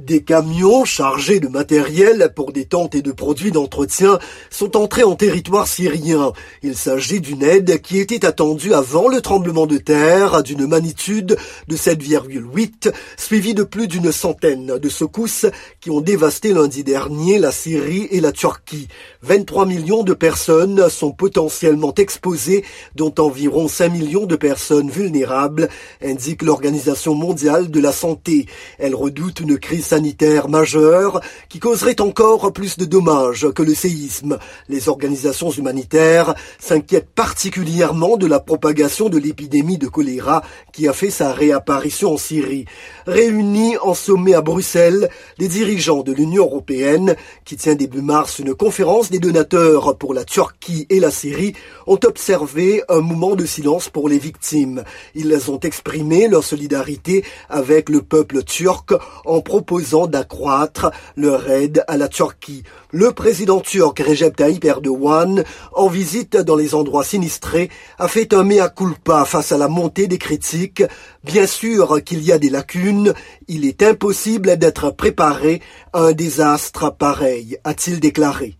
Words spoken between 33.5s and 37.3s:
que le séisme. Les organisations humanitaires s'inquiètent